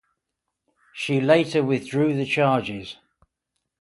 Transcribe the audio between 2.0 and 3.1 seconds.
the charges.